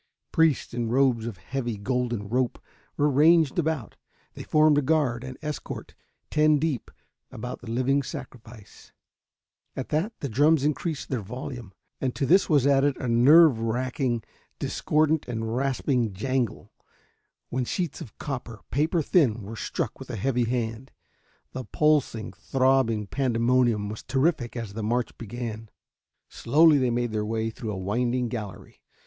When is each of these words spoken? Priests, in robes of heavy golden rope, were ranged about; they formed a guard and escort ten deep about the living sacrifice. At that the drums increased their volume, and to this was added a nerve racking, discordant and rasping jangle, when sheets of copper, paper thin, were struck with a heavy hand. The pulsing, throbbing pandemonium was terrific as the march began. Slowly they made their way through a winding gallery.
Priests, 0.31 0.73
in 0.73 0.89
robes 0.89 1.27
of 1.27 1.37
heavy 1.37 1.77
golden 1.77 2.27
rope, 2.27 2.57
were 2.97 3.07
ranged 3.07 3.59
about; 3.59 3.97
they 4.33 4.41
formed 4.41 4.79
a 4.79 4.81
guard 4.81 5.23
and 5.23 5.37
escort 5.43 5.93
ten 6.31 6.57
deep 6.57 6.89
about 7.29 7.61
the 7.61 7.69
living 7.69 8.01
sacrifice. 8.01 8.91
At 9.75 9.89
that 9.89 10.13
the 10.19 10.27
drums 10.27 10.63
increased 10.63 11.09
their 11.09 11.21
volume, 11.21 11.71
and 11.99 12.15
to 12.15 12.25
this 12.25 12.49
was 12.49 12.65
added 12.65 12.97
a 12.97 13.07
nerve 13.07 13.59
racking, 13.59 14.23
discordant 14.57 15.27
and 15.27 15.55
rasping 15.55 16.13
jangle, 16.13 16.73
when 17.49 17.63
sheets 17.65 18.01
of 18.01 18.17
copper, 18.17 18.61
paper 18.71 19.03
thin, 19.03 19.43
were 19.43 19.55
struck 19.55 19.99
with 19.99 20.09
a 20.09 20.15
heavy 20.15 20.45
hand. 20.45 20.89
The 21.51 21.63
pulsing, 21.63 22.33
throbbing 22.33 23.05
pandemonium 23.05 23.87
was 23.87 24.01
terrific 24.01 24.55
as 24.57 24.73
the 24.73 24.81
march 24.81 25.15
began. 25.19 25.69
Slowly 26.27 26.79
they 26.79 26.89
made 26.89 27.11
their 27.11 27.23
way 27.23 27.51
through 27.51 27.71
a 27.71 27.77
winding 27.77 28.29
gallery. 28.29 28.81